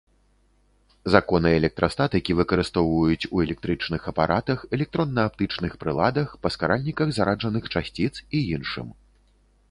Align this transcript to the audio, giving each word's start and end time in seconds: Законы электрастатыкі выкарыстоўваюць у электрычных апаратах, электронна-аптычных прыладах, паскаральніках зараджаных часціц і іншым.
Законы 1.15 1.49
электрастатыкі 1.59 2.31
выкарыстоўваюць 2.39 3.27
у 3.35 3.43
электрычных 3.45 4.01
апаратах, 4.11 4.63
электронна-аптычных 4.77 5.75
прыладах, 5.83 6.33
паскаральніках 6.47 7.13
зараджаных 7.19 7.69
часціц 7.77 8.11
і 8.39 8.41
іншым. 8.57 8.87